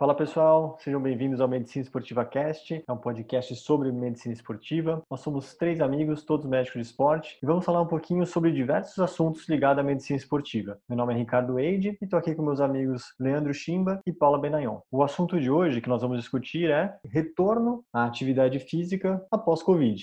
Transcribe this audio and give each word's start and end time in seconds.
Fala 0.00 0.14
pessoal, 0.14 0.78
sejam 0.80 0.98
bem-vindos 0.98 1.42
ao 1.42 1.46
Medicina 1.46 1.82
Esportiva 1.82 2.24
Cast, 2.24 2.82
é 2.88 2.90
um 2.90 2.96
podcast 2.96 3.54
sobre 3.56 3.92
medicina 3.92 4.32
esportiva. 4.32 5.02
Nós 5.10 5.20
somos 5.20 5.54
três 5.54 5.78
amigos, 5.78 6.24
todos 6.24 6.46
médicos 6.46 6.80
de 6.80 6.88
esporte, 6.88 7.36
e 7.42 7.44
vamos 7.44 7.66
falar 7.66 7.82
um 7.82 7.86
pouquinho 7.86 8.24
sobre 8.24 8.50
diversos 8.50 8.98
assuntos 8.98 9.46
ligados 9.46 9.78
à 9.78 9.82
medicina 9.82 10.16
esportiva. 10.16 10.78
Meu 10.88 10.96
nome 10.96 11.12
é 11.12 11.18
Ricardo 11.18 11.60
Eide 11.60 11.98
e 12.00 12.04
estou 12.06 12.18
aqui 12.18 12.34
com 12.34 12.42
meus 12.42 12.62
amigos 12.62 13.14
Leandro 13.20 13.52
Chimba 13.52 14.00
e 14.06 14.10
Paula 14.10 14.40
Benayon. 14.40 14.78
O 14.90 15.02
assunto 15.02 15.38
de 15.38 15.50
hoje 15.50 15.82
que 15.82 15.88
nós 15.90 16.00
vamos 16.00 16.18
discutir 16.18 16.70
é 16.70 16.98
retorno 17.04 17.84
à 17.92 18.06
atividade 18.06 18.58
física 18.58 19.22
após 19.30 19.62
Covid. 19.62 20.02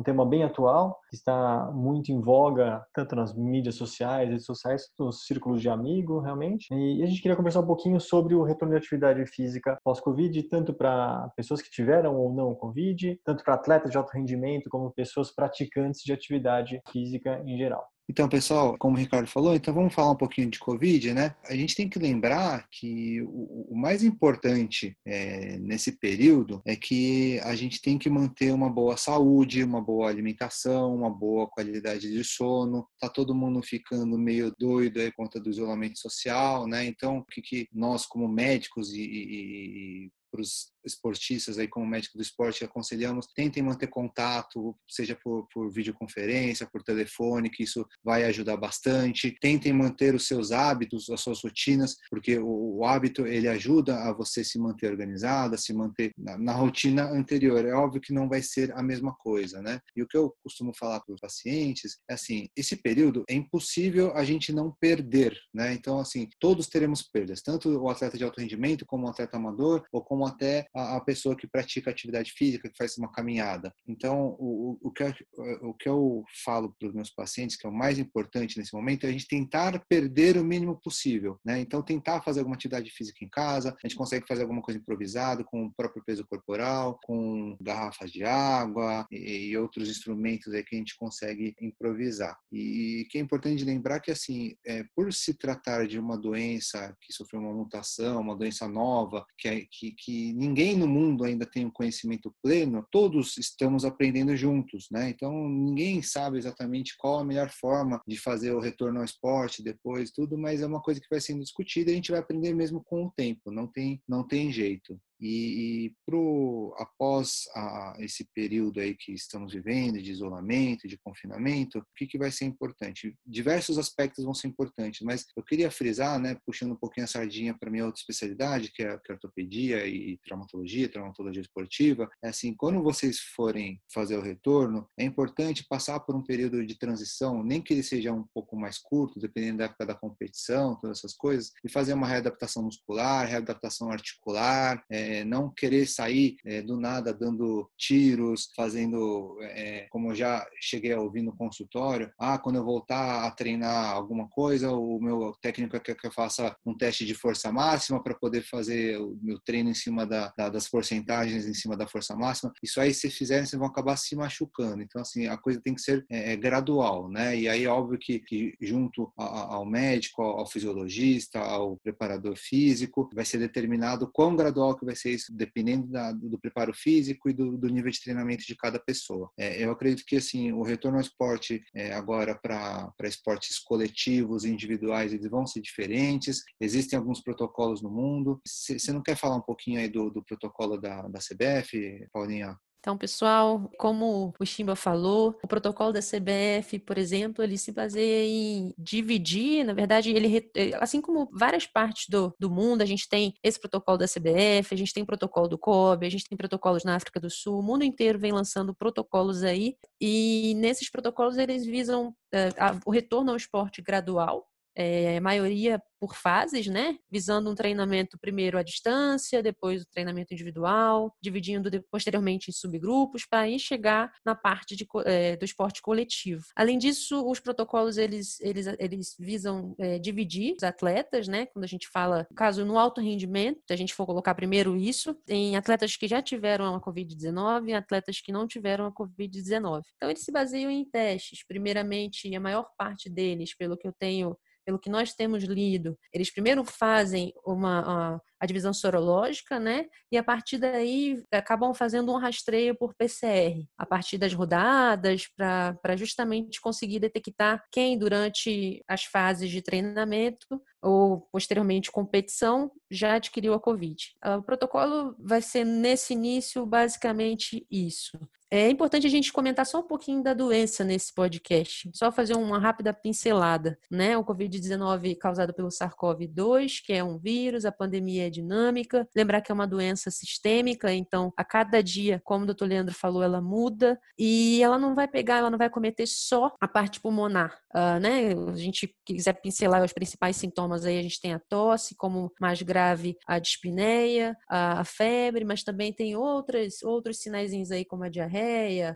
Um 0.00 0.02
tema 0.02 0.24
bem 0.24 0.42
atual, 0.42 0.98
que 1.10 1.14
está 1.14 1.70
muito 1.72 2.10
em 2.10 2.20
voga, 2.20 2.82
tanto 2.94 3.14
nas 3.14 3.34
mídias 3.34 3.74
sociais, 3.74 4.30
redes 4.30 4.46
sociais, 4.46 4.88
nos 4.98 5.26
círculos 5.26 5.60
de 5.60 5.68
amigo, 5.68 6.20
realmente. 6.20 6.66
E 6.72 7.02
a 7.02 7.06
gente 7.06 7.20
queria 7.20 7.36
conversar 7.36 7.60
um 7.60 7.66
pouquinho 7.66 8.00
sobre 8.00 8.34
o 8.34 8.42
retorno 8.42 8.72
de 8.74 8.78
atividade 8.78 9.24
física 9.26 9.78
pós-Covid, 9.84 10.42
tanto 10.44 10.72
para 10.72 11.28
pessoas 11.36 11.60
que 11.60 11.70
tiveram 11.70 12.16
ou 12.16 12.32
não 12.32 12.54
Covid, 12.54 13.20
tanto 13.24 13.44
para 13.44 13.54
atletas 13.54 13.90
de 13.90 13.98
alto 13.98 14.10
rendimento, 14.12 14.70
como 14.70 14.90
pessoas 14.90 15.30
praticantes 15.30 16.00
de 16.02 16.12
atividade 16.12 16.80
física 16.90 17.42
em 17.44 17.58
geral. 17.58 17.86
Então, 18.10 18.28
pessoal, 18.28 18.76
como 18.76 18.96
o 18.96 18.98
Ricardo 18.98 19.28
falou, 19.28 19.54
então 19.54 19.72
vamos 19.72 19.94
falar 19.94 20.10
um 20.10 20.16
pouquinho 20.16 20.50
de 20.50 20.58
Covid, 20.58 21.14
né? 21.14 21.32
A 21.48 21.54
gente 21.54 21.76
tem 21.76 21.88
que 21.88 21.96
lembrar 21.96 22.66
que 22.68 23.22
o, 23.22 23.68
o 23.70 23.78
mais 23.78 24.02
importante 24.02 24.96
é, 25.06 25.56
nesse 25.60 25.92
período 25.92 26.60
é 26.66 26.74
que 26.74 27.38
a 27.44 27.54
gente 27.54 27.80
tem 27.80 27.96
que 27.96 28.10
manter 28.10 28.52
uma 28.52 28.68
boa 28.68 28.96
saúde, 28.96 29.62
uma 29.62 29.80
boa 29.80 30.08
alimentação, 30.10 30.92
uma 30.92 31.08
boa 31.08 31.46
qualidade 31.46 32.10
de 32.10 32.24
sono. 32.24 32.84
Tá 32.98 33.08
todo 33.08 33.32
mundo 33.32 33.62
ficando 33.62 34.18
meio 34.18 34.52
doido 34.58 34.98
aí 34.98 35.12
conta 35.12 35.38
do 35.38 35.48
isolamento 35.48 36.00
social, 36.00 36.66
né? 36.66 36.84
Então, 36.84 37.18
o 37.18 37.24
que, 37.24 37.40
que 37.40 37.68
nós, 37.72 38.06
como 38.06 38.26
médicos 38.26 38.92
e, 38.92 39.02
e 39.02 40.10
para 40.30 40.40
os 40.40 40.70
esportistas 40.84 41.58
aí 41.58 41.68
como 41.68 41.86
médico 41.86 42.16
do 42.16 42.22
esporte 42.22 42.64
aconselhamos 42.64 43.26
tentem 43.34 43.62
manter 43.62 43.88
contato 43.88 44.76
seja 44.88 45.16
por, 45.22 45.46
por 45.52 45.70
videoconferência 45.70 46.68
por 46.70 46.82
telefone 46.82 47.50
que 47.50 47.62
isso 47.62 47.86
vai 48.02 48.24
ajudar 48.24 48.56
bastante. 48.56 49.36
Tentem 49.40 49.72
manter 49.72 50.14
os 50.14 50.26
seus 50.26 50.52
hábitos 50.52 51.10
as 51.10 51.20
suas 51.20 51.42
rotinas 51.42 51.96
porque 52.10 52.38
o, 52.38 52.78
o 52.78 52.84
hábito 52.84 53.26
ele 53.26 53.48
ajuda 53.48 53.96
a 54.04 54.12
você 54.12 54.42
se 54.44 54.58
manter 54.58 54.90
organizada 54.90 55.56
se 55.56 55.72
manter 55.72 56.12
na, 56.16 56.38
na, 56.38 56.52
rotina 56.52 57.04
anterior. 57.10 57.64
É 57.64 57.72
óbvio 57.72 58.00
que 58.00 58.12
não 58.12 58.28
vai 58.28 58.42
ser 58.42 58.72
a 58.72 58.82
mesma 58.82 59.14
coisa 59.14 59.60
né? 59.60 59.80
E 59.96 60.02
o 60.02 60.06
que 60.06 60.16
eu 60.16 60.34
costumo 60.42 60.72
falar 60.74 61.00
para 61.00 61.14
os 61.14 61.20
pacientes 61.20 61.98
é 62.08 62.14
assim 62.14 62.48
esse 62.56 62.76
período 62.76 63.24
é 63.28 63.34
impossível 63.34 64.16
a 64.16 64.24
gente 64.24 64.52
não 64.52 64.74
perder 64.80 65.36
né? 65.52 65.72
Então 65.74 65.98
assim 65.98 66.28
todos 66.38 66.68
teremos 66.68 67.02
perdas 67.02 67.42
tanto 67.42 67.68
o 67.68 67.88
atleta 67.88 68.16
de 68.16 68.24
alto 68.24 68.40
rendimento 68.40 68.86
como 68.86 69.06
o 69.06 69.10
atleta 69.10 69.36
amador 69.36 69.84
ou 69.92 70.02
como 70.02 70.19
até 70.26 70.66
a, 70.74 70.96
a 70.96 71.00
pessoa 71.00 71.36
que 71.36 71.46
pratica 71.46 71.90
atividade 71.90 72.32
física, 72.32 72.68
que 72.68 72.76
faz 72.76 72.96
uma 72.98 73.10
caminhada. 73.10 73.72
Então, 73.86 74.36
o, 74.38 74.78
o, 74.80 74.90
que, 74.90 75.02
eu, 75.02 75.14
o 75.62 75.74
que 75.74 75.88
eu 75.88 76.24
falo 76.44 76.74
para 76.78 76.88
os 76.88 76.94
meus 76.94 77.10
pacientes, 77.10 77.56
que 77.56 77.66
é 77.66 77.70
o 77.70 77.72
mais 77.72 77.98
importante 77.98 78.58
nesse 78.58 78.74
momento, 78.74 79.04
é 79.04 79.08
a 79.08 79.12
gente 79.12 79.26
tentar 79.26 79.82
perder 79.88 80.36
o 80.36 80.44
mínimo 80.44 80.80
possível. 80.82 81.38
Né? 81.44 81.60
Então, 81.60 81.82
tentar 81.82 82.22
fazer 82.22 82.40
alguma 82.40 82.56
atividade 82.56 82.90
física 82.90 83.24
em 83.24 83.28
casa, 83.28 83.70
a 83.70 83.88
gente 83.88 83.96
consegue 83.96 84.26
fazer 84.26 84.42
alguma 84.42 84.62
coisa 84.62 84.78
improvisada, 84.78 85.44
com 85.44 85.64
o 85.64 85.72
próprio 85.72 86.02
peso 86.04 86.26
corporal, 86.26 86.98
com 87.02 87.56
garrafas 87.60 88.10
de 88.10 88.24
água 88.24 89.06
e, 89.10 89.48
e 89.48 89.56
outros 89.56 89.88
instrumentos 89.88 90.52
aí 90.52 90.62
que 90.62 90.74
a 90.74 90.78
gente 90.78 90.96
consegue 90.96 91.54
improvisar. 91.60 92.36
E 92.52 93.06
que 93.10 93.18
é 93.18 93.20
importante 93.20 93.64
lembrar 93.64 94.00
que, 94.00 94.10
assim, 94.10 94.54
é, 94.66 94.84
por 94.94 95.12
se 95.12 95.34
tratar 95.34 95.86
de 95.86 95.98
uma 95.98 96.16
doença 96.16 96.94
que 97.00 97.12
sofreu 97.12 97.40
uma 97.40 97.52
mutação, 97.52 98.20
uma 98.20 98.36
doença 98.36 98.68
nova, 98.68 99.24
que, 99.38 99.48
é, 99.48 99.66
que, 99.70 99.92
que 99.92 100.09
ninguém 100.34 100.76
no 100.76 100.86
mundo 100.86 101.24
ainda 101.24 101.46
tem 101.46 101.66
um 101.66 101.70
conhecimento 101.70 102.34
pleno, 102.42 102.86
todos 102.90 103.36
estamos 103.36 103.84
aprendendo 103.84 104.36
juntos, 104.36 104.88
né? 104.90 105.10
Então 105.10 105.48
ninguém 105.48 106.02
sabe 106.02 106.38
exatamente 106.38 106.96
qual 106.96 107.18
a 107.18 107.24
melhor 107.24 107.50
forma 107.50 108.00
de 108.06 108.16
fazer 108.16 108.52
o 108.52 108.60
retorno 108.60 108.98
ao 108.98 109.04
esporte 109.04 109.62
depois, 109.62 110.10
tudo, 110.10 110.38
mas 110.38 110.60
é 110.62 110.66
uma 110.66 110.80
coisa 110.82 111.00
que 111.00 111.10
vai 111.10 111.20
sendo 111.20 111.42
discutida 111.42 111.90
e 111.90 111.92
a 111.92 111.96
gente 111.96 112.10
vai 112.10 112.20
aprender 112.20 112.54
mesmo 112.54 112.82
com 112.84 113.04
o 113.04 113.10
tempo, 113.10 113.50
não 113.50 113.66
tem, 113.66 114.02
não 114.08 114.26
tem 114.26 114.52
jeito. 114.52 115.00
E, 115.20 115.86
e 115.86 115.94
pro, 116.06 116.74
após 116.78 117.44
a, 117.54 117.96
esse 117.98 118.24
período 118.34 118.80
aí 118.80 118.94
que 118.94 119.12
estamos 119.12 119.52
vivendo, 119.52 120.00
de 120.00 120.10
isolamento, 120.10 120.88
de 120.88 120.98
confinamento, 120.98 121.78
o 121.78 121.84
que, 121.94 122.06
que 122.06 122.18
vai 122.18 122.30
ser 122.30 122.46
importante? 122.46 123.14
Diversos 123.26 123.78
aspectos 123.78 124.24
vão 124.24 124.34
ser 124.34 124.48
importantes, 124.48 125.00
mas 125.02 125.26
eu 125.36 125.42
queria 125.42 125.70
frisar, 125.70 126.18
né, 126.18 126.36
puxando 126.46 126.72
um 126.72 126.76
pouquinho 126.76 127.04
a 127.04 127.08
sardinha 127.08 127.56
para 127.58 127.70
minha 127.70 127.84
outra 127.84 128.00
especialidade, 128.00 128.72
que 128.72 128.82
é, 128.82 128.98
que 128.98 129.12
é 129.12 129.14
ortopedia 129.14 129.86
e 129.86 130.18
traumatologia, 130.24 130.88
traumatologia 130.88 131.42
esportiva, 131.42 132.08
é 132.22 132.28
assim, 132.28 132.54
quando 132.54 132.82
vocês 132.82 133.18
forem 133.18 133.80
fazer 133.92 134.16
o 134.16 134.22
retorno, 134.22 134.88
é 134.98 135.04
importante 135.04 135.66
passar 135.68 136.00
por 136.00 136.14
um 136.14 136.22
período 136.22 136.64
de 136.64 136.78
transição, 136.78 137.42
nem 137.42 137.60
que 137.60 137.74
ele 137.74 137.82
seja 137.82 138.12
um 138.12 138.24
pouco 138.32 138.56
mais 138.56 138.78
curto, 138.78 139.20
dependendo 139.20 139.58
da 139.58 139.64
época 139.64 139.86
da 139.86 139.94
competição, 139.94 140.76
todas 140.76 140.98
essas 140.98 141.14
coisas, 141.14 141.52
e 141.64 141.68
fazer 141.68 141.92
uma 141.92 142.06
readaptação 142.06 142.62
muscular, 142.62 143.26
readaptação 143.26 143.90
articular, 143.90 144.82
é, 144.90 145.09
é, 145.10 145.24
não 145.24 145.50
querer 145.50 145.86
sair 145.86 146.36
é, 146.44 146.62
do 146.62 146.78
nada 146.78 147.12
dando 147.12 147.68
tiros, 147.76 148.50
fazendo, 148.54 149.36
é, 149.42 149.86
como 149.90 150.14
já 150.14 150.46
cheguei 150.60 150.92
a 150.92 151.00
ouvir 151.00 151.22
no 151.22 151.36
consultório, 151.36 152.12
ah, 152.18 152.38
quando 152.38 152.56
eu 152.56 152.64
voltar 152.64 153.24
a 153.26 153.30
treinar 153.30 153.92
alguma 153.92 154.28
coisa, 154.28 154.70
o 154.70 155.00
meu 155.00 155.34
técnico 155.42 155.80
quer 155.80 155.96
que 155.96 156.06
eu 156.06 156.12
faça 156.12 156.54
um 156.64 156.76
teste 156.76 157.04
de 157.04 157.14
força 157.14 157.50
máxima 157.50 158.02
para 158.02 158.14
poder 158.14 158.42
fazer 158.42 158.98
o 159.00 159.18
meu 159.20 159.38
treino 159.40 159.70
em 159.70 159.74
cima 159.74 160.06
da, 160.06 160.32
da, 160.36 160.48
das 160.48 160.68
porcentagens, 160.68 161.46
em 161.46 161.54
cima 161.54 161.76
da 161.76 161.88
força 161.88 162.14
máxima. 162.14 162.52
Isso 162.62 162.80
aí, 162.80 162.94
se 162.94 163.10
fizerem, 163.10 163.46
vocês 163.46 163.58
vão 163.58 163.68
acabar 163.68 163.96
se 163.96 164.14
machucando. 164.14 164.82
Então, 164.82 165.02
assim, 165.02 165.26
a 165.26 165.36
coisa 165.36 165.60
tem 165.60 165.74
que 165.74 165.82
ser 165.82 166.04
é, 166.08 166.32
é 166.32 166.36
gradual, 166.36 167.08
né? 167.08 167.36
E 167.36 167.48
aí, 167.48 167.66
óbvio 167.66 167.98
que, 167.98 168.20
que 168.20 168.54
junto 168.60 169.12
ao 169.16 169.64
médico, 169.64 170.22
ao 170.22 170.46
fisiologista, 170.46 171.40
ao 171.40 171.76
preparador 171.78 172.36
físico, 172.36 173.08
vai 173.14 173.24
ser 173.24 173.38
determinado 173.38 174.10
quão 174.12 174.36
gradual 174.36 174.76
que 174.76 174.84
vai 174.84 174.94
isso 175.08 175.34
dependendo 175.34 175.86
da, 175.86 176.12
do 176.12 176.38
preparo 176.38 176.74
físico 176.74 177.30
e 177.30 177.32
do, 177.32 177.56
do, 177.56 177.68
nível 177.68 177.90
de 177.90 178.00
treinamento 178.00 178.44
de 178.44 178.54
cada 178.54 178.78
pessoa. 178.78 179.30
É, 179.38 179.64
eu 179.64 179.70
acredito 179.70 180.04
que 180.04 180.16
assim 180.16 180.52
o 180.52 180.62
retorno 180.62 180.98
ao 180.98 181.02
esporte 181.02 181.62
é, 181.74 181.92
agora 181.94 182.34
para 182.34 182.92
esportes 183.04 183.58
coletivos 183.58 184.44
individuais 184.44 185.12
eles 185.12 185.30
vão 185.30 185.46
ser 185.46 185.60
diferentes. 185.60 186.42
Existem 186.60 186.98
alguns 186.98 187.20
protocolos 187.22 187.80
no 187.80 187.90
mundo. 187.90 188.40
Você 188.46 188.92
não 188.92 189.02
quer 189.02 189.16
falar 189.16 189.36
um 189.36 189.42
pouquinho 189.42 189.80
aí 189.80 189.88
do, 189.88 190.10
do 190.10 190.22
protocolo 190.22 190.76
da, 190.76 191.02
da 191.08 191.18
CBF, 191.18 192.06
Paulinha? 192.12 192.56
Então, 192.80 192.96
pessoal, 192.96 193.70
como 193.78 194.34
o 194.40 194.46
Chimba 194.46 194.74
falou, 194.74 195.38
o 195.44 195.46
protocolo 195.46 195.92
da 195.92 196.00
CBF, 196.00 196.78
por 196.78 196.96
exemplo, 196.96 197.44
ele 197.44 197.58
se 197.58 197.70
baseia 197.72 198.26
em 198.26 198.74
dividir, 198.78 199.64
na 199.64 199.74
verdade, 199.74 200.10
ele 200.10 200.50
eh, 200.56 200.72
assim 200.80 200.98
como 200.98 201.28
várias 201.30 201.66
partes 201.66 202.06
do, 202.08 202.34
do 202.40 202.50
mundo, 202.50 202.80
a 202.80 202.86
gente 202.86 203.06
tem 203.06 203.34
esse 203.42 203.60
protocolo 203.60 203.98
da 203.98 204.06
CBF, 204.06 204.72
a 204.72 204.78
gente 204.78 204.94
tem 204.94 205.04
protocolo 205.04 205.46
do 205.46 205.58
COB, 205.58 206.06
a 206.06 206.10
gente 206.10 206.26
tem 206.26 206.38
protocolos 206.38 206.82
na 206.82 206.96
África 206.96 207.20
do 207.20 207.28
Sul, 207.28 207.58
o 207.58 207.62
mundo 207.62 207.84
inteiro 207.84 208.18
vem 208.18 208.32
lançando 208.32 208.74
protocolos 208.74 209.42
aí, 209.42 209.76
e 210.00 210.54
nesses 210.56 210.90
protocolos 210.90 211.36
eles 211.36 211.66
visam 211.66 212.14
é, 212.32 212.48
a, 212.56 212.80
o 212.86 212.90
retorno 212.90 213.30
ao 213.30 213.36
esporte 213.36 213.82
gradual, 213.82 214.46
é, 214.74 215.20
maioria 215.20 215.80
por 216.00 216.14
fases, 216.16 216.66
né? 216.66 216.96
Visando 217.10 217.50
um 217.50 217.54
treinamento 217.54 218.18
primeiro 218.18 218.56
à 218.56 218.62
distância, 218.62 219.42
depois 219.42 219.82
o 219.82 219.90
treinamento 219.90 220.32
individual, 220.32 221.14
dividindo 221.20 221.70
posteriormente 221.90 222.48
em 222.48 222.52
subgrupos, 222.52 223.26
para 223.26 223.40
aí 223.40 223.58
chegar 223.58 224.10
na 224.24 224.34
parte 224.34 224.74
de, 224.74 224.86
é, 225.04 225.36
do 225.36 225.44
esporte 225.44 225.82
coletivo. 225.82 226.42
Além 226.56 226.78
disso, 226.78 227.22
os 227.28 227.38
protocolos 227.38 227.98
eles, 227.98 228.40
eles, 228.40 228.66
eles 228.78 229.14
visam 229.18 229.74
é, 229.78 229.98
dividir 229.98 230.54
os 230.56 230.62
atletas, 230.62 231.28
né? 231.28 231.46
Quando 231.46 231.64
a 231.64 231.68
gente 231.68 231.86
fala, 231.88 232.26
caso 232.34 232.64
no 232.64 232.78
alto 232.78 233.00
rendimento, 233.00 233.60
a 233.68 233.76
gente 233.76 233.92
for 233.92 234.06
colocar 234.06 234.34
primeiro 234.34 234.76
isso, 234.76 235.14
em 235.28 235.54
atletas 235.54 235.96
que 235.96 236.08
já 236.08 236.22
tiveram 236.22 236.74
a 236.74 236.80
Covid-19 236.80 237.68
e 237.68 237.74
atletas 237.74 238.20
que 238.22 238.32
não 238.32 238.48
tiveram 238.48 238.86
a 238.86 238.92
Covid-19. 238.92 239.82
Então, 239.96 240.08
eles 240.08 240.24
se 240.24 240.32
baseiam 240.32 240.70
em 240.70 240.84
testes. 240.84 241.44
Primeiramente, 241.46 242.34
a 242.34 242.40
maior 242.40 242.66
parte 242.78 243.10
deles, 243.10 243.54
pelo 243.54 243.76
que 243.76 243.86
eu 243.86 243.92
tenho 243.92 244.34
pelo 244.70 244.78
que 244.78 244.88
nós 244.88 245.12
temos 245.12 245.42
lido, 245.42 245.98
eles 246.12 246.30
primeiro 246.30 246.64
fazem 246.64 247.32
uma, 247.44 247.80
a, 248.14 248.20
a 248.38 248.46
divisão 248.46 248.72
sorológica, 248.72 249.58
né? 249.58 249.86
E 250.12 250.16
a 250.16 250.22
partir 250.22 250.58
daí 250.58 251.20
acabam 251.32 251.74
fazendo 251.74 252.12
um 252.12 252.16
rastreio 252.16 252.76
por 252.76 252.94
PCR, 252.94 253.66
a 253.76 253.84
partir 253.84 254.16
das 254.16 254.32
rodadas, 254.32 255.26
para 255.36 255.96
justamente 255.96 256.60
conseguir 256.60 257.00
detectar 257.00 257.64
quem, 257.72 257.98
durante 257.98 258.80
as 258.86 259.02
fases 259.02 259.50
de 259.50 259.60
treinamento 259.60 260.62
ou 260.80 261.22
posteriormente 261.32 261.90
competição, 261.90 262.70
já 262.88 263.14
adquiriu 263.14 263.54
a 263.54 263.60
Covid. 263.60 263.96
O 264.38 264.42
protocolo 264.42 265.16
vai 265.18 265.42
ser 265.42 265.64
nesse 265.64 266.12
início 266.12 266.64
basicamente 266.64 267.66
isso. 267.68 268.16
É 268.52 268.68
importante 268.68 269.06
a 269.06 269.10
gente 269.10 269.32
comentar 269.32 269.64
só 269.64 269.78
um 269.78 269.86
pouquinho 269.86 270.24
da 270.24 270.34
doença 270.34 270.82
nesse 270.82 271.14
podcast, 271.14 271.88
só 271.94 272.10
fazer 272.10 272.34
uma 272.34 272.58
rápida 272.58 272.92
pincelada, 272.92 273.78
né? 273.88 274.18
O 274.18 274.24
Covid-19 274.24 275.16
causado 275.18 275.54
pelo 275.54 275.68
SARS-CoV-2, 275.68 276.82
que 276.84 276.92
é 276.92 277.04
um 277.04 277.16
vírus, 277.16 277.64
a 277.64 277.70
pandemia 277.70 278.26
é 278.26 278.30
dinâmica, 278.30 279.08
lembrar 279.14 279.40
que 279.40 279.52
é 279.52 279.54
uma 279.54 279.68
doença 279.68 280.10
sistêmica, 280.10 280.92
então 280.92 281.32
a 281.36 281.44
cada 281.44 281.80
dia, 281.80 282.20
como 282.24 282.42
o 282.42 282.46
doutor 282.46 282.66
Leandro 282.66 282.92
falou, 282.92 283.22
ela 283.22 283.40
muda 283.40 283.96
e 284.18 284.60
ela 284.60 284.80
não 284.80 284.96
vai 284.96 285.06
pegar, 285.06 285.36
ela 285.36 285.50
não 285.50 285.58
vai 285.58 285.70
cometer 285.70 286.08
só 286.08 286.52
a 286.60 286.66
parte 286.66 287.00
pulmonar, 287.00 287.56
uh, 287.72 288.00
né? 288.00 288.32
A 288.52 288.56
gente 288.56 288.92
quiser 289.06 289.34
pincelar 289.34 289.84
os 289.84 289.92
principais 289.92 290.34
sintomas 290.34 290.84
aí, 290.84 290.98
a 290.98 291.02
gente 291.02 291.20
tem 291.20 291.32
a 291.32 291.38
tosse, 291.38 291.94
como 291.94 292.32
mais 292.40 292.60
grave 292.62 293.16
a 293.28 293.38
dispneia, 293.38 294.36
a, 294.48 294.84
febre, 294.84 295.44
mas 295.44 295.62
também 295.62 295.92
tem 295.92 296.16
outras, 296.16 296.82
outros 296.82 297.18
sinais 297.18 297.70
aí, 297.70 297.84
como 297.84 298.02
a 298.02 298.08
diarreia, 298.08 298.39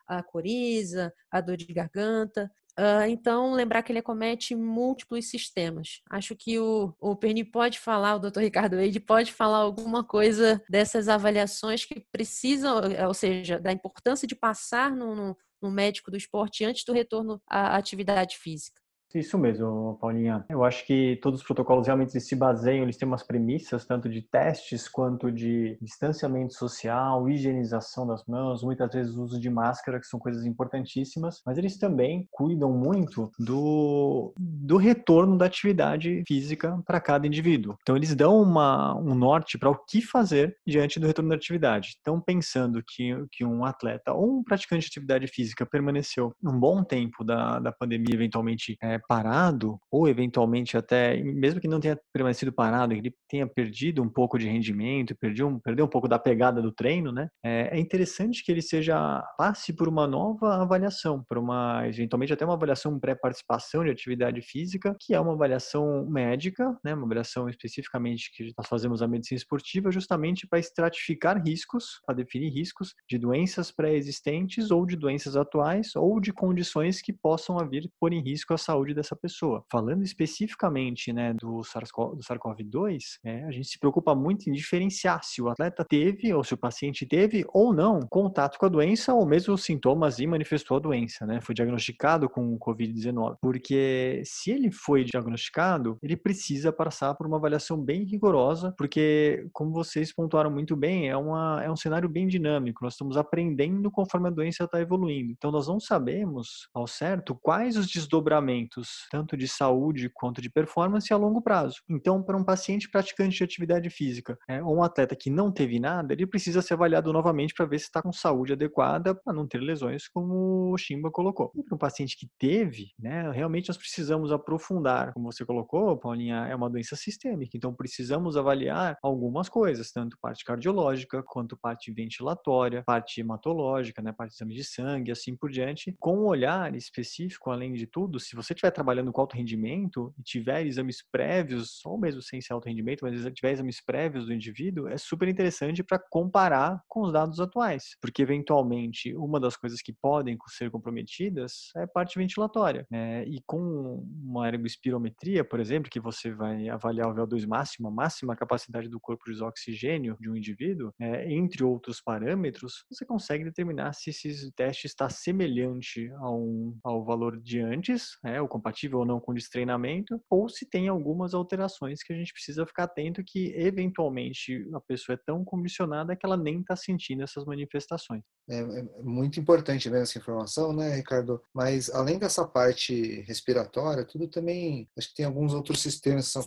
a 0.06 0.22
coriza, 0.22 1.12
a 1.30 1.40
dor 1.40 1.56
de 1.56 1.72
garganta. 1.72 2.50
Uh, 2.78 3.06
então, 3.08 3.52
lembrar 3.52 3.82
que 3.84 3.92
ele 3.92 4.00
acomete 4.00 4.54
múltiplos 4.54 5.30
sistemas. 5.30 6.00
Acho 6.10 6.34
que 6.34 6.58
o, 6.58 6.92
o 6.98 7.14
Perni 7.14 7.44
pode 7.44 7.78
falar, 7.78 8.16
o 8.16 8.18
Dr. 8.18 8.40
Ricardo 8.40 8.80
Eide 8.80 8.98
pode 8.98 9.32
falar 9.32 9.58
alguma 9.58 10.02
coisa 10.02 10.60
dessas 10.68 11.08
avaliações 11.08 11.84
que 11.84 12.04
precisam, 12.10 12.80
ou 13.06 13.14
seja, 13.14 13.60
da 13.60 13.70
importância 13.70 14.26
de 14.26 14.34
passar 14.34 14.90
no, 14.90 15.14
no, 15.14 15.36
no 15.62 15.70
médico 15.70 16.10
do 16.10 16.16
esporte 16.16 16.64
antes 16.64 16.84
do 16.84 16.92
retorno 16.92 17.40
à 17.48 17.76
atividade 17.76 18.36
física. 18.38 18.83
Isso 19.14 19.38
mesmo, 19.38 19.96
Paulinha. 20.00 20.44
Eu 20.48 20.64
acho 20.64 20.84
que 20.84 21.16
todos 21.22 21.40
os 21.40 21.46
protocolos 21.46 21.86
realmente 21.86 22.18
se 22.20 22.34
baseiam, 22.34 22.82
eles 22.82 22.96
têm 22.96 23.06
umas 23.06 23.22
premissas, 23.22 23.86
tanto 23.86 24.08
de 24.08 24.20
testes 24.22 24.88
quanto 24.88 25.30
de 25.30 25.78
distanciamento 25.80 26.52
social, 26.54 27.28
higienização 27.28 28.04
das 28.06 28.24
mãos, 28.26 28.64
muitas 28.64 28.92
vezes 28.92 29.14
uso 29.14 29.38
de 29.38 29.48
máscara, 29.48 30.00
que 30.00 30.06
são 30.06 30.18
coisas 30.18 30.44
importantíssimas, 30.44 31.40
mas 31.46 31.56
eles 31.56 31.78
também 31.78 32.26
cuidam 32.32 32.72
muito 32.72 33.30
do, 33.38 34.34
do 34.36 34.76
retorno 34.76 35.38
da 35.38 35.46
atividade 35.46 36.24
física 36.26 36.82
para 36.84 37.00
cada 37.00 37.24
indivíduo. 37.24 37.76
Então, 37.82 37.96
eles 37.96 38.16
dão 38.16 38.42
uma, 38.42 38.96
um 38.96 39.14
norte 39.14 39.56
para 39.56 39.70
o 39.70 39.76
que 39.76 40.02
fazer 40.02 40.56
diante 40.66 40.98
do 40.98 41.06
retorno 41.06 41.30
da 41.30 41.36
atividade. 41.36 41.96
Então, 42.00 42.20
pensando 42.20 42.82
que, 42.84 43.14
que 43.30 43.44
um 43.44 43.64
atleta 43.64 44.12
ou 44.12 44.38
um 44.38 44.42
praticante 44.42 44.82
de 44.82 44.88
atividade 44.88 45.28
física 45.28 45.64
permaneceu 45.64 46.34
um 46.42 46.58
bom 46.58 46.82
tempo 46.82 47.22
da, 47.22 47.60
da 47.60 47.70
pandemia, 47.70 48.14
eventualmente 48.14 48.76
é, 48.82 48.98
parado, 49.08 49.78
ou 49.90 50.08
eventualmente 50.08 50.76
até, 50.76 51.22
mesmo 51.22 51.60
que 51.60 51.68
não 51.68 51.80
tenha 51.80 51.98
permanecido 52.12 52.52
parado, 52.52 52.92
ele 52.92 53.14
tenha 53.28 53.46
perdido 53.46 54.02
um 54.02 54.08
pouco 54.08 54.38
de 54.38 54.48
rendimento, 54.48 55.16
perdeu 55.16 55.48
um, 55.48 55.58
perdeu 55.58 55.84
um 55.86 55.88
pouco 55.88 56.08
da 56.08 56.18
pegada 56.18 56.62
do 56.62 56.72
treino, 56.72 57.12
né? 57.12 57.28
É, 57.44 57.76
é 57.76 57.80
interessante 57.80 58.42
que 58.44 58.50
ele 58.52 58.62
seja, 58.62 59.22
passe 59.36 59.72
por 59.72 59.88
uma 59.88 60.06
nova 60.06 60.62
avaliação, 60.62 61.24
por 61.28 61.38
uma, 61.38 61.86
eventualmente 61.86 62.32
até 62.32 62.44
uma 62.44 62.54
avaliação 62.54 62.98
pré-participação 62.98 63.84
de 63.84 63.90
atividade 63.90 64.40
física, 64.42 64.94
que 65.00 65.14
é 65.14 65.20
uma 65.20 65.32
avaliação 65.32 66.06
médica, 66.08 66.76
né? 66.84 66.94
Uma 66.94 67.04
avaliação 67.04 67.48
especificamente 67.48 68.30
que 68.34 68.52
nós 68.56 68.66
fazemos 68.68 69.02
a 69.02 69.08
medicina 69.08 69.36
esportiva, 69.38 69.90
justamente 69.90 70.46
para 70.46 70.58
estratificar 70.58 71.42
riscos, 71.42 72.00
para 72.06 72.16
definir 72.16 72.50
riscos 72.50 72.94
de 73.08 73.18
doenças 73.18 73.70
pré-existentes 73.70 74.70
ou 74.70 74.86
de 74.86 74.96
doenças 74.96 75.36
atuais 75.36 75.94
ou 75.96 76.20
de 76.20 76.32
condições 76.32 77.00
que 77.00 77.12
possam 77.12 77.56
vir 77.68 77.90
por 78.00 78.12
em 78.12 78.22
risco 78.22 78.54
a 78.54 78.58
saúde 78.58 78.93
dessa 78.94 79.16
pessoa. 79.16 79.64
Falando 79.70 80.02
especificamente 80.02 81.12
né, 81.12 81.34
do 81.34 81.60
SARS-CoV-2, 81.62 82.98
é, 83.24 83.44
a 83.44 83.50
gente 83.50 83.68
se 83.68 83.78
preocupa 83.78 84.14
muito 84.14 84.48
em 84.48 84.52
diferenciar 84.52 85.22
se 85.22 85.42
o 85.42 85.48
atleta 85.48 85.84
teve 85.84 86.32
ou 86.32 86.42
se 86.42 86.54
o 86.54 86.58
paciente 86.58 87.06
teve 87.06 87.44
ou 87.52 87.72
não 87.72 88.00
contato 88.00 88.58
com 88.58 88.66
a 88.66 88.68
doença 88.68 89.14
ou 89.14 89.26
mesmo 89.26 89.54
os 89.54 89.64
sintomas 89.64 90.18
e 90.18 90.26
manifestou 90.26 90.76
a 90.76 90.80
doença, 90.80 91.26
né? 91.26 91.40
Foi 91.40 91.54
diagnosticado 91.54 92.28
com 92.28 92.54
o 92.54 92.58
Covid-19. 92.58 93.36
Porque 93.40 94.22
se 94.24 94.50
ele 94.50 94.70
foi 94.70 95.04
diagnosticado, 95.04 95.98
ele 96.02 96.16
precisa 96.16 96.72
passar 96.72 97.14
por 97.14 97.26
uma 97.26 97.36
avaliação 97.36 97.80
bem 97.80 98.04
rigorosa, 98.04 98.74
porque, 98.76 99.46
como 99.52 99.72
vocês 99.72 100.12
pontuaram 100.12 100.50
muito 100.50 100.76
bem, 100.76 101.08
é, 101.08 101.16
uma, 101.16 101.62
é 101.62 101.70
um 101.70 101.76
cenário 101.76 102.08
bem 102.08 102.26
dinâmico. 102.26 102.84
Nós 102.84 102.94
estamos 102.94 103.16
aprendendo 103.16 103.90
conforme 103.90 104.28
a 104.28 104.32
doença 104.32 104.64
está 104.64 104.80
evoluindo. 104.80 105.32
Então, 105.32 105.50
nós 105.50 105.68
não 105.68 105.80
sabemos 105.80 106.68
ao 106.74 106.86
certo 106.86 107.34
quais 107.34 107.76
os 107.76 107.86
desdobramentos 107.86 108.73
tanto 109.10 109.36
de 109.36 109.48
saúde 109.48 110.10
quanto 110.12 110.40
de 110.40 110.50
performance, 110.50 111.12
a 111.12 111.16
longo 111.16 111.40
prazo. 111.42 111.76
Então, 111.88 112.22
para 112.22 112.36
um 112.36 112.44
paciente 112.44 112.88
praticante 112.90 113.38
de 113.38 113.44
atividade 113.44 113.90
física 113.90 114.38
é, 114.48 114.62
ou 114.62 114.76
um 114.76 114.82
atleta 114.82 115.16
que 115.16 115.30
não 115.30 115.52
teve 115.52 115.78
nada, 115.78 116.12
ele 116.12 116.26
precisa 116.26 116.62
ser 116.62 116.74
avaliado 116.74 117.12
novamente 117.12 117.54
para 117.54 117.66
ver 117.66 117.78
se 117.78 117.86
está 117.86 118.02
com 118.02 118.12
saúde 118.12 118.52
adequada 118.52 119.14
para 119.14 119.32
não 119.32 119.46
ter 119.46 119.58
lesões, 119.58 120.08
como 120.08 120.72
o 120.72 120.78
Shimba 120.78 121.10
colocou. 121.10 121.50
E 121.54 121.62
para 121.62 121.74
um 121.74 121.78
paciente 121.78 122.16
que 122.16 122.28
teve, 122.38 122.92
né, 122.98 123.30
realmente 123.30 123.68
nós 123.68 123.76
precisamos 123.76 124.32
aprofundar. 124.32 125.12
Como 125.12 125.30
você 125.30 125.44
colocou, 125.44 125.96
Paulinha, 125.96 126.46
é 126.46 126.54
uma 126.54 126.70
doença 126.70 126.96
sistêmica, 126.96 127.56
então 127.56 127.74
precisamos 127.74 128.36
avaliar 128.36 128.96
algumas 129.02 129.48
coisas, 129.48 129.90
tanto 129.92 130.16
parte 130.20 130.44
cardiológica 130.44 131.22
quanto 131.22 131.56
parte 131.56 131.92
ventilatória, 131.92 132.82
parte 132.84 133.20
hematológica, 133.20 134.02
né, 134.02 134.12
parte 134.12 134.30
de 134.30 134.36
exame 134.36 134.54
de 134.54 134.64
sangue, 134.64 135.10
assim 135.10 135.36
por 135.36 135.50
diante, 135.50 135.94
com 135.98 136.18
um 136.18 136.26
olhar 136.26 136.74
específico, 136.74 137.50
além 137.50 137.72
de 137.72 137.86
tudo, 137.86 138.18
se 138.18 138.34
você 138.34 138.54
estiver 138.64 138.70
trabalhando 138.70 139.12
com 139.12 139.20
alto 139.20 139.36
rendimento 139.36 140.14
e 140.18 140.22
tiver 140.22 140.66
exames 140.66 141.02
prévios, 141.10 141.84
ou 141.84 141.98
mesmo 141.98 142.22
sem 142.22 142.40
ser 142.40 142.52
alto 142.52 142.66
rendimento, 142.66 143.02
mas 143.02 143.20
tiver 143.34 143.52
exames 143.52 143.82
prévios 143.84 144.26
do 144.26 144.32
indivíduo, 144.32 144.88
é 144.88 144.96
super 144.96 145.28
interessante 145.28 145.82
para 145.82 145.98
comparar 145.98 146.80
com 146.88 147.02
os 147.02 147.12
dados 147.12 147.40
atuais, 147.40 147.96
porque 148.00 148.22
eventualmente 148.22 149.14
uma 149.16 149.38
das 149.38 149.56
coisas 149.56 149.82
que 149.82 149.92
podem 149.92 150.36
ser 150.48 150.70
comprometidas 150.70 151.70
é 151.76 151.82
a 151.82 151.88
parte 151.88 152.18
ventilatória. 152.18 152.86
Né? 152.90 153.24
E 153.24 153.40
com 153.46 154.04
uma 154.22 154.48
ergospirometria, 154.48 155.44
por 155.44 155.60
exemplo, 155.60 155.90
que 155.90 156.00
você 156.00 156.32
vai 156.32 156.68
avaliar 156.68 157.08
o 157.08 157.14
VO2 157.14 157.46
máximo, 157.46 157.88
a 157.88 157.90
máxima 157.90 158.36
capacidade 158.36 158.88
do 158.88 159.00
corpo 159.00 159.30
de 159.30 159.42
oxigênio 159.42 160.16
de 160.20 160.30
um 160.30 160.36
indivíduo, 160.36 160.92
é, 161.00 161.30
entre 161.32 161.64
outros 161.64 162.00
parâmetros, 162.00 162.84
você 162.90 163.04
consegue 163.04 163.44
determinar 163.44 163.92
se 163.92 164.10
esse 164.10 164.52
teste 164.52 164.86
está 164.86 165.08
semelhante 165.08 166.10
ao, 166.18 166.42
ao 166.82 167.04
valor 167.04 167.40
de 167.40 167.60
antes, 167.60 168.16
né, 168.22 168.40
o 168.40 168.48
compatível 168.54 169.00
ou 169.00 169.04
não 169.04 169.18
com 169.18 169.32
o 169.32 169.34
destreinamento, 169.34 170.20
ou 170.30 170.48
se 170.48 170.64
tem 170.64 170.86
algumas 170.86 171.34
alterações 171.34 172.04
que 172.04 172.12
a 172.12 172.16
gente 172.16 172.32
precisa 172.32 172.64
ficar 172.64 172.84
atento 172.84 173.24
que 173.26 173.52
eventualmente 173.56 174.64
a 174.72 174.80
pessoa 174.80 175.16
é 175.16 175.22
tão 175.26 175.44
condicionada 175.44 176.14
que 176.14 176.24
ela 176.24 176.36
nem 176.36 176.60
está 176.60 176.76
sentindo 176.76 177.24
essas 177.24 177.44
manifestações. 177.44 178.22
É, 178.48 178.58
é, 178.58 178.82
muito 179.02 179.40
importante 179.40 179.90
ver 179.90 180.02
essa 180.02 180.18
informação, 180.18 180.72
né, 180.72 180.94
Ricardo? 180.94 181.42
Mas 181.52 181.90
além 181.90 182.16
dessa 182.16 182.46
parte 182.46 183.22
respiratória, 183.22 184.04
tudo 184.04 184.28
também, 184.28 184.88
acho 184.96 185.08
que 185.08 185.16
tem 185.16 185.26
alguns 185.26 185.52
outros 185.52 185.82
sistemas 185.82 186.26
que 186.26 186.32
são 186.32 186.42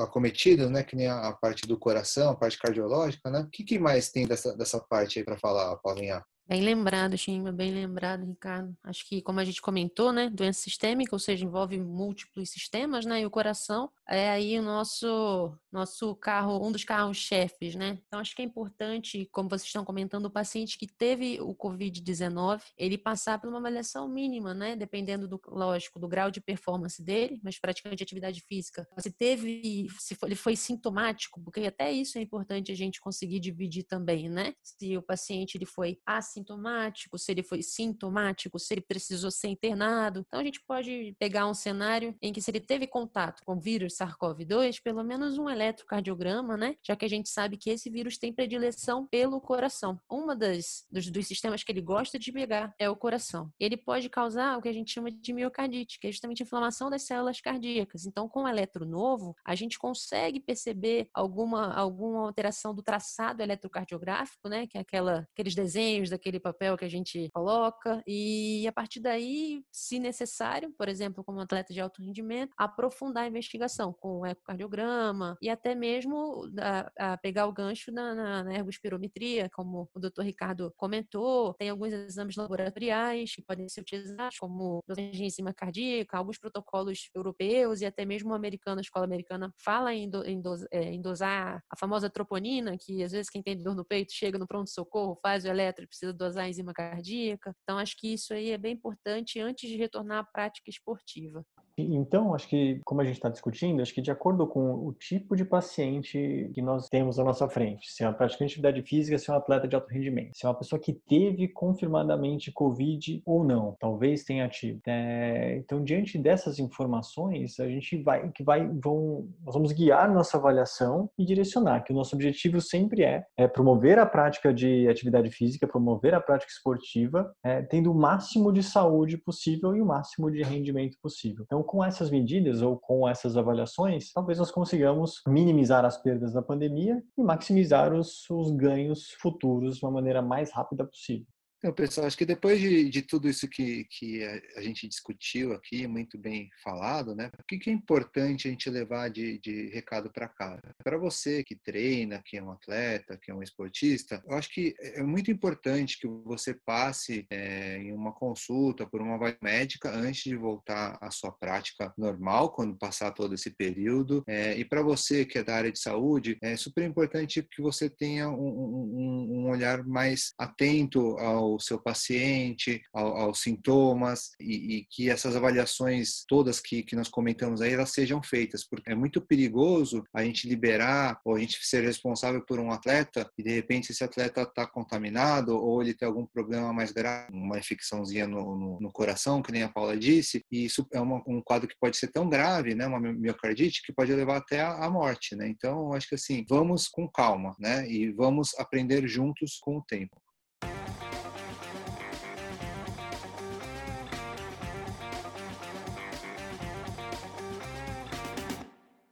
acometidos, 0.00 0.68
né, 0.68 0.82
que 0.82 0.96
nem 0.96 1.06
a, 1.06 1.32
parte 1.32 1.66
do 1.66 1.78
coração, 1.78 2.30
a 2.30 2.36
parte 2.36 2.58
cardiológica, 2.58 3.30
né? 3.30 3.40
O 3.40 3.50
que, 3.50 3.62
que 3.62 3.78
mais 3.78 4.10
tem 4.10 4.26
dessa, 4.26 4.56
dessa 4.56 4.80
parte 4.80 5.18
aí 5.18 5.24
para 5.24 5.38
falar, 5.38 5.76
Paulinha? 5.76 6.24
Bem 6.46 6.60
lembrado, 6.62 7.16
Chima, 7.16 7.52
bem 7.52 7.72
lembrado, 7.72 8.24
Ricardo. 8.26 8.76
Acho 8.82 9.06
que, 9.08 9.22
como 9.22 9.40
a 9.40 9.44
gente 9.44 9.62
comentou, 9.62 10.12
né, 10.12 10.28
doença 10.28 10.60
sistêmica, 10.60 11.14
ou 11.14 11.18
seja, 11.18 11.44
envolve 11.44 11.78
múltiplos 11.78 12.50
sistemas, 12.50 13.06
né, 13.06 13.20
e 13.20 13.26
o 13.26 13.30
coração 13.30 13.90
é 14.12 14.30
aí 14.30 14.58
o 14.58 14.62
nosso 14.62 15.58
nosso 15.72 16.14
carro, 16.14 16.64
um 16.64 16.70
dos 16.70 16.84
carros-chefes, 16.84 17.74
né? 17.74 17.98
Então, 18.06 18.20
acho 18.20 18.36
que 18.36 18.42
é 18.42 18.44
importante, 18.44 19.26
como 19.32 19.48
vocês 19.48 19.68
estão 19.68 19.84
comentando, 19.84 20.26
o 20.26 20.30
paciente 20.30 20.76
que 20.76 20.86
teve 20.86 21.40
o 21.40 21.54
Covid-19, 21.54 22.60
ele 22.76 22.98
passar 22.98 23.40
por 23.40 23.48
uma 23.48 23.58
avaliação 23.58 24.06
mínima, 24.06 24.52
né? 24.52 24.76
Dependendo 24.76 25.26
do, 25.26 25.40
lógico, 25.46 25.98
do 25.98 26.06
grau 26.06 26.30
de 26.30 26.42
performance 26.42 27.02
dele, 27.02 27.40
mas 27.42 27.58
praticante 27.58 27.96
de 27.96 28.02
atividade 28.02 28.42
física. 28.42 28.86
Se 28.98 29.10
teve, 29.10 29.88
se 29.98 30.14
ele 30.22 30.34
foi 30.34 30.54
sintomático, 30.54 31.40
porque 31.42 31.60
até 31.60 31.90
isso 31.90 32.18
é 32.18 32.20
importante 32.20 32.70
a 32.70 32.76
gente 32.76 33.00
conseguir 33.00 33.40
dividir 33.40 33.84
também, 33.84 34.28
né? 34.28 34.52
Se 34.62 34.94
o 34.98 35.02
paciente 35.02 35.56
ele 35.56 35.64
foi 35.64 35.98
assintomático, 36.04 37.18
se 37.18 37.32
ele 37.32 37.42
foi 37.42 37.62
sintomático, 37.62 38.58
se 38.58 38.74
ele 38.74 38.82
precisou 38.82 39.30
ser 39.30 39.48
internado. 39.48 40.22
Então, 40.26 40.38
a 40.38 40.44
gente 40.44 40.60
pode 40.66 41.16
pegar 41.18 41.46
um 41.46 41.54
cenário 41.54 42.14
em 42.20 42.30
que 42.30 42.42
se 42.42 42.50
ele 42.50 42.60
teve 42.60 42.86
contato 42.86 43.42
com 43.46 43.58
vírus 43.58 43.96
SARS-CoV-2, 44.02 44.80
pelo 44.82 45.02
menos 45.04 45.38
um 45.38 45.48
eletrocardiograma, 45.48 46.56
né? 46.56 46.76
Já 46.82 46.96
que 46.96 47.04
a 47.04 47.08
gente 47.08 47.28
sabe 47.28 47.56
que 47.56 47.70
esse 47.70 47.90
vírus 47.90 48.18
tem 48.18 48.32
predileção 48.32 49.06
pelo 49.06 49.40
coração. 49.40 49.98
Uma 50.10 50.34
das 50.34 50.84
dos, 50.90 51.10
dos 51.10 51.26
sistemas 51.26 51.62
que 51.62 51.72
ele 51.72 51.80
gosta 51.80 52.18
de 52.18 52.32
pegar 52.32 52.74
é 52.78 52.88
o 52.88 52.96
coração. 52.96 53.50
Ele 53.58 53.76
pode 53.76 54.08
causar 54.08 54.58
o 54.58 54.62
que 54.62 54.68
a 54.68 54.72
gente 54.72 54.92
chama 54.92 55.10
de 55.10 55.32
miocardite, 55.32 55.98
que 55.98 56.06
é 56.06 56.12
justamente 56.12 56.42
inflamação 56.42 56.90
das 56.90 57.02
células 57.02 57.40
cardíacas. 57.40 58.06
Então, 58.06 58.28
com 58.28 58.44
o 58.44 58.48
eletro 58.48 58.84
novo, 58.84 59.34
a 59.44 59.54
gente 59.54 59.78
consegue 59.78 60.40
perceber 60.40 61.08
alguma 61.14 61.72
alguma 61.72 62.26
alteração 62.26 62.74
do 62.74 62.82
traçado 62.82 63.42
eletrocardiográfico, 63.42 64.48
né? 64.48 64.66
Que 64.66 64.78
é 64.78 64.80
aquela 64.80 65.26
aqueles 65.32 65.54
desenhos 65.54 66.10
daquele 66.10 66.40
papel 66.40 66.76
que 66.76 66.84
a 66.84 66.90
gente 66.90 67.28
coloca 67.32 68.02
e 68.06 68.66
a 68.66 68.72
partir 68.72 69.00
daí, 69.00 69.64
se 69.70 69.98
necessário, 69.98 70.72
por 70.76 70.88
exemplo, 70.88 71.24
como 71.24 71.40
atleta 71.40 71.72
de 71.72 71.80
alto 71.80 72.02
rendimento, 72.02 72.52
aprofundar 72.56 73.24
a 73.24 73.28
investigação 73.28 73.81
com 73.90 74.18
o 74.18 74.26
ecocardiograma 74.26 75.38
e 75.40 75.48
até 75.48 75.74
mesmo 75.74 76.46
a, 76.58 77.12
a 77.14 77.16
pegar 77.16 77.46
o 77.46 77.52
gancho 77.52 77.90
na, 77.90 78.14
na, 78.14 78.44
na 78.44 78.54
ergospirometria, 78.54 79.48
como 79.54 79.88
o 79.94 79.98
doutor 79.98 80.26
Ricardo 80.26 80.70
comentou. 80.76 81.54
Tem 81.54 81.70
alguns 81.70 81.94
exames 81.94 82.36
laboratoriais 82.36 83.34
que 83.34 83.40
podem 83.42 83.66
ser 83.70 83.80
utilizados, 83.80 84.36
como 84.38 84.84
de 84.94 85.24
enzima 85.24 85.54
cardíaca, 85.54 86.18
alguns 86.18 86.38
protocolos 86.38 87.08
europeus 87.14 87.80
e 87.80 87.86
até 87.86 88.04
mesmo 88.04 88.34
a 88.34 88.36
americana, 88.36 88.80
a 88.80 88.82
escola 88.82 89.06
americana, 89.06 89.50
fala 89.56 89.94
em, 89.94 90.10
do, 90.10 90.22
em, 90.24 90.40
dos, 90.40 90.66
é, 90.70 90.82
em 90.82 91.00
dosar 91.00 91.62
a 91.70 91.76
famosa 91.78 92.10
troponina, 92.10 92.76
que 92.78 93.02
às 93.02 93.12
vezes 93.12 93.30
quem 93.30 93.42
tem 93.42 93.56
dor 93.56 93.74
no 93.74 93.84
peito 93.84 94.12
chega 94.12 94.38
no 94.38 94.46
pronto-socorro, 94.46 95.18
faz 95.22 95.44
o 95.44 95.48
eletro 95.48 95.84
e 95.84 95.86
precisa 95.86 96.12
dosar 96.12 96.44
a 96.44 96.48
enzima 96.48 96.74
cardíaca. 96.74 97.54
Então, 97.62 97.78
acho 97.78 97.96
que 97.96 98.12
isso 98.12 98.34
aí 98.34 98.50
é 98.50 98.58
bem 98.58 98.74
importante 98.74 99.40
antes 99.40 99.70
de 99.70 99.76
retornar 99.76 100.18
à 100.18 100.24
prática 100.24 100.68
esportiva. 100.68 101.44
Então, 101.76 102.34
acho 102.34 102.48
que, 102.48 102.80
como 102.84 103.00
a 103.00 103.04
gente 103.04 103.16
está 103.16 103.28
discutindo, 103.28 103.80
acho 103.80 103.94
que 103.94 104.02
de 104.02 104.10
acordo 104.10 104.46
com 104.46 104.74
o 104.86 104.92
tipo 104.92 105.34
de 105.34 105.44
paciente 105.44 106.50
que 106.54 106.62
nós 106.62 106.88
temos 106.88 107.18
à 107.18 107.24
nossa 107.24 107.48
frente, 107.48 107.90
se 107.90 108.02
é 108.02 108.06
uma 108.06 108.14
praticante 108.14 108.60
de 108.60 108.66
atividade 108.66 108.82
física, 108.82 109.18
se 109.18 109.30
é 109.30 109.32
um 109.32 109.36
atleta 109.36 109.66
de 109.66 109.74
alto 109.74 109.88
rendimento, 109.88 110.36
se 110.36 110.44
é 110.44 110.48
uma 110.48 110.58
pessoa 110.58 110.80
que 110.80 110.92
teve 110.92 111.48
confirmadamente 111.48 112.52
Covid 112.52 113.22
ou 113.24 113.44
não, 113.44 113.76
talvez 113.80 114.24
tenha 114.24 114.48
tido. 114.48 114.80
É, 114.86 115.56
então, 115.56 115.82
diante 115.82 116.18
dessas 116.18 116.58
informações, 116.58 117.58
a 117.58 117.68
gente 117.68 118.02
vai, 118.02 118.30
que 118.30 118.42
vai, 118.42 118.66
vão, 118.68 119.28
nós 119.44 119.54
vamos 119.54 119.72
guiar 119.72 120.12
nossa 120.12 120.36
avaliação 120.36 121.08
e 121.18 121.24
direcionar, 121.24 121.82
que 121.82 121.92
o 121.92 121.96
nosso 121.96 122.14
objetivo 122.14 122.60
sempre 122.60 123.02
é, 123.02 123.24
é 123.36 123.48
promover 123.48 123.98
a 123.98 124.06
prática 124.06 124.52
de 124.52 124.88
atividade 124.88 125.30
física, 125.30 125.66
promover 125.66 126.14
a 126.14 126.20
prática 126.20 126.52
esportiva, 126.52 127.32
é, 127.44 127.62
tendo 127.62 127.90
o 127.90 127.94
máximo 127.94 128.52
de 128.52 128.62
saúde 128.62 129.16
possível 129.16 129.74
e 129.74 129.80
o 129.80 129.86
máximo 129.86 130.30
de 130.30 130.42
rendimento 130.42 130.96
possível. 131.02 131.44
Então, 131.44 131.61
com 131.64 131.84
essas 131.84 132.10
medidas 132.10 132.62
ou 132.62 132.78
com 132.78 133.08
essas 133.08 133.36
avaliações, 133.36 134.12
talvez 134.12 134.38
nós 134.38 134.50
consigamos 134.50 135.22
minimizar 135.26 135.84
as 135.84 136.00
perdas 136.00 136.32
da 136.32 136.42
pandemia 136.42 137.02
e 137.16 137.22
maximizar 137.22 137.92
os, 137.92 138.28
os 138.30 138.50
ganhos 138.50 139.10
futuros 139.20 139.78
de 139.78 139.84
uma 139.84 139.92
maneira 139.92 140.20
mais 140.20 140.52
rápida 140.52 140.84
possível. 140.84 141.26
Então, 141.62 141.72
pessoal, 141.72 142.08
acho 142.08 142.18
que 142.18 142.26
depois 142.26 142.58
de, 142.58 142.90
de 142.90 143.02
tudo 143.02 143.28
isso 143.28 143.46
que, 143.46 143.84
que 143.84 144.24
a, 144.56 144.60
gente 144.60 144.88
discutiu 144.88 145.52
aqui, 145.52 145.86
muito 145.86 146.18
bem 146.18 146.50
falado, 146.60 147.14
né? 147.14 147.30
O 147.38 147.44
que, 147.44 147.56
que 147.56 147.70
é 147.70 147.72
importante 147.72 148.48
a 148.48 148.50
gente 148.50 148.68
levar 148.68 149.08
de, 149.08 149.38
de 149.38 149.68
recado 149.68 150.10
para 150.10 150.26
cá? 150.26 150.60
Para 150.82 150.98
você 150.98 151.44
que 151.44 151.54
treina, 151.54 152.20
que 152.26 152.36
é 152.36 152.42
um 152.42 152.50
atleta, 152.50 153.16
que 153.16 153.30
é 153.30 153.34
um 153.34 153.44
esportista, 153.44 154.20
eu 154.26 154.34
acho 154.34 154.52
que 154.52 154.74
é 154.80 155.04
muito 155.04 155.30
importante 155.30 156.00
que 156.00 156.08
você 156.08 156.52
passe 156.52 157.26
é, 157.30 157.78
em 157.78 157.92
uma 157.92 158.12
consulta 158.12 158.84
por 158.84 159.00
uma 159.00 159.16
médica 159.40 159.88
antes 159.88 160.24
de 160.24 160.34
voltar 160.34 160.98
à 161.00 161.12
sua 161.12 161.30
prática 161.30 161.94
normal, 161.96 162.50
quando 162.50 162.76
passar 162.76 163.12
todo 163.12 163.36
esse 163.36 163.50
período. 163.50 164.24
É, 164.26 164.58
e 164.58 164.64
para 164.64 164.82
você 164.82 165.24
que 165.24 165.38
é 165.38 165.44
da 165.44 165.54
área 165.54 165.70
de 165.70 165.78
saúde, 165.78 166.36
é 166.42 166.56
super 166.56 166.82
importante 166.82 167.40
que 167.40 167.62
você 167.62 167.88
tenha 167.88 168.28
um, 168.28 168.34
um, 168.34 169.28
um 169.30 169.48
olhar 169.48 169.84
mais 169.84 170.32
atento 170.36 171.16
ao 171.18 171.51
ao 171.52 171.60
seu 171.60 171.80
paciente, 171.80 172.82
ao, 172.92 173.16
aos 173.16 173.40
sintomas 173.40 174.30
e, 174.40 174.76
e, 174.76 174.86
que 174.90 175.10
essas 175.10 175.36
avaliações 175.36 176.24
todas 176.26 176.60
que, 176.60 176.82
que 176.82 176.96
nós 176.96 177.08
comentamos 177.08 177.60
aí 177.60 177.72
elas 177.72 177.90
sejam 177.90 178.22
feitas, 178.22 178.66
porque 178.68 178.90
é 178.90 178.94
muito 178.94 179.20
perigoso 179.20 180.04
a 180.12 180.24
gente 180.24 180.48
liberar 180.48 181.20
ou 181.24 181.36
a 181.36 181.38
gente 181.38 181.58
ser 181.64 181.82
responsável 181.82 182.44
por 182.44 182.58
um 182.58 182.70
atleta 182.70 183.30
e 183.38 183.42
de 183.42 183.50
repente 183.50 183.92
esse 183.92 184.04
atleta 184.04 184.42
está 184.42 184.66
contaminado 184.66 185.56
ou 185.56 185.82
ele 185.82 185.94
tem 185.94 186.06
algum 186.06 186.26
problema 186.26 186.72
mais 186.72 186.92
grave, 186.92 187.32
uma 187.32 187.58
infecçãozinha 187.58 188.26
no, 188.26 188.56
no, 188.56 188.80
no 188.80 188.92
coração, 188.92 189.42
que 189.42 189.52
nem 189.52 189.62
a 189.62 189.68
Paula 189.68 189.96
disse, 189.96 190.44
e 190.50 190.64
isso 190.64 190.86
é 190.92 191.00
uma, 191.00 191.22
um 191.26 191.40
quadro 191.40 191.68
que 191.68 191.76
pode 191.78 191.96
ser 191.96 192.08
tão 192.08 192.28
grave, 192.28 192.74
né, 192.74 192.86
uma 192.86 193.00
miocardite, 193.00 193.82
que 193.82 193.92
pode 193.92 194.12
levar 194.12 194.36
até 194.36 194.60
a, 194.60 194.84
a 194.84 194.90
morte, 194.90 195.34
né? 195.34 195.48
Então, 195.48 195.92
acho 195.92 196.08
que 196.08 196.14
assim, 196.14 196.44
vamos 196.48 196.88
com 196.88 197.08
calma, 197.08 197.54
né? 197.58 197.88
E 197.90 198.10
vamos 198.12 198.54
aprender 198.58 199.06
juntos 199.06 199.58
com 199.60 199.78
o 199.78 199.82
tempo. 199.82 200.21